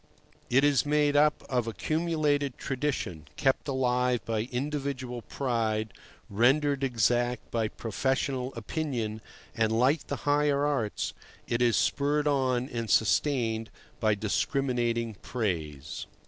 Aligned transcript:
It 0.49 0.63
is 0.63 0.83
made 0.83 1.15
up 1.15 1.43
of 1.47 1.67
accumulated 1.67 2.57
tradition, 2.57 3.27
kept 3.35 3.67
alive 3.67 4.25
by 4.25 4.49
individual 4.51 5.21
pride, 5.21 5.93
rendered 6.27 6.83
exact 6.83 7.51
by 7.51 7.67
professional 7.67 8.51
opinion, 8.55 9.21
and, 9.53 9.71
like 9.71 10.07
the 10.07 10.15
higher 10.25 10.65
arts, 10.65 11.13
it 11.47 11.61
spurred 11.75 12.27
on 12.27 12.67
and 12.69 12.89
sustained 12.89 13.69
by 13.99 14.15
discriminating 14.15 15.17
praise. 15.21 16.07